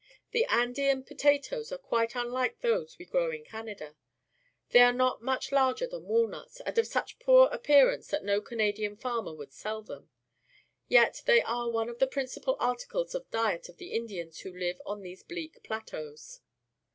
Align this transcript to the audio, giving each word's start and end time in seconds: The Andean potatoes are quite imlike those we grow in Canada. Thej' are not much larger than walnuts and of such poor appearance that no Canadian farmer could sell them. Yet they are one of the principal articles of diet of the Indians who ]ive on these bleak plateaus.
The 0.31 0.45
Andean 0.45 1.03
potatoes 1.03 1.71
are 1.71 1.77
quite 1.77 2.13
imlike 2.15 2.61
those 2.61 2.97
we 2.97 3.05
grow 3.05 3.29
in 3.29 3.43
Canada. 3.43 3.95
Thej' 4.71 4.81
are 4.89 4.93
not 4.93 5.21
much 5.21 5.51
larger 5.51 5.85
than 5.85 6.07
walnuts 6.07 6.59
and 6.59 6.75
of 6.79 6.87
such 6.87 7.19
poor 7.19 7.47
appearance 7.51 8.07
that 8.07 8.23
no 8.23 8.41
Canadian 8.41 8.97
farmer 8.97 9.35
could 9.35 9.53
sell 9.53 9.83
them. 9.83 10.09
Yet 10.87 11.21
they 11.27 11.43
are 11.43 11.69
one 11.69 11.87
of 11.87 11.99
the 11.99 12.07
principal 12.07 12.57
articles 12.59 13.13
of 13.13 13.29
diet 13.29 13.69
of 13.69 13.77
the 13.77 13.93
Indians 13.93 14.39
who 14.39 14.57
]ive 14.57 14.81
on 14.87 15.03
these 15.03 15.21
bleak 15.21 15.61
plateaus. 15.63 16.39